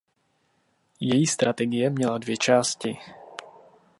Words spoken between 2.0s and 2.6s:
dvě